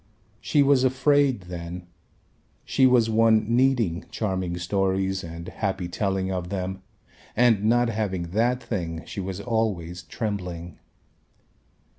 She 0.39 0.63
was 0.63 0.83
afraid 0.83 1.41
then, 1.41 1.85
she 2.65 2.87
was 2.87 3.07
one 3.07 3.55
needing 3.55 4.05
charming 4.09 4.57
stories 4.57 5.23
and 5.23 5.47
happy 5.49 5.87
telling 5.87 6.31
of 6.31 6.49
them 6.49 6.81
and 7.35 7.65
not 7.65 7.89
having 7.89 8.31
that 8.31 8.63
thing 8.63 9.03
she 9.05 9.19
was 9.19 9.39
always 9.39 10.01
trembling. 10.01 10.79